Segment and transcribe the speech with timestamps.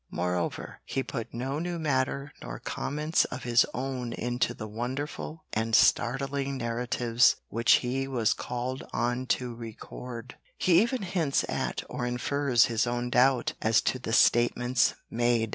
[0.09, 5.75] Moreover he put no new matter nor comments of his own into the wonderful and
[5.75, 10.37] startling narratives which he was called on to record.
[10.57, 15.49] He even hints at or infers his own doubt as to the statements made.